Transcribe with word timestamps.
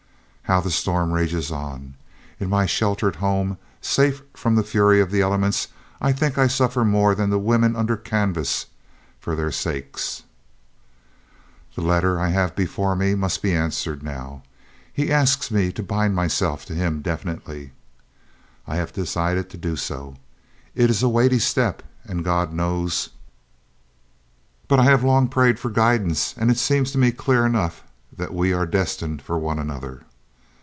"How 0.45 0.59
the 0.59 0.69
storm 0.69 1.13
rages 1.13 1.49
on! 1.49 1.93
In 2.37 2.49
my 2.49 2.65
sheltered 2.65 3.15
home, 3.15 3.57
safe 3.79 4.21
from 4.33 4.55
the 4.55 4.63
fury 4.65 4.99
of 4.99 5.09
the 5.09 5.21
elements, 5.21 5.69
I 6.01 6.11
think 6.11 6.37
I 6.37 6.47
suffer 6.47 6.83
more 6.83 7.15
than 7.15 7.29
the 7.29 7.39
women 7.39 7.73
under 7.77 7.95
canvas, 7.95 8.65
for 9.17 9.33
their 9.33 9.53
sakes.... 9.53 10.23
"The 11.73 11.79
letter 11.81 12.19
I 12.19 12.27
have 12.31 12.53
before 12.53 12.97
me 12.97 13.15
must 13.15 13.41
be 13.41 13.53
answered 13.53 14.03
now. 14.03 14.43
He 14.91 15.09
asks 15.09 15.51
me 15.51 15.71
to 15.71 15.81
bind 15.81 16.15
myself 16.15 16.65
to 16.65 16.75
him 16.75 17.01
definitely.... 17.01 17.71
"I 18.67 18.75
have 18.75 18.91
decided 18.91 19.49
to 19.51 19.57
do 19.57 19.77
so. 19.77 20.17
It 20.75 20.89
is 20.89 21.01
a 21.01 21.07
weighty 21.07 21.39
step, 21.39 21.81
and 22.03 22.25
God 22.25 22.51
knows.... 22.51 23.07
"But 24.67 24.79
I 24.81 24.83
have 24.83 25.01
long 25.05 25.29
prayed 25.29 25.59
for 25.59 25.69
guidance, 25.69 26.33
and 26.37 26.51
it 26.51 26.57
seems 26.57 26.91
to 26.91 26.97
me 26.97 27.13
clear 27.13 27.45
enough 27.45 27.83
that 28.11 28.33
we 28.33 28.51
are 28.51 28.65
destined 28.65 29.21
for 29.21 29.37
one 29.39 29.57
another. 29.57 30.01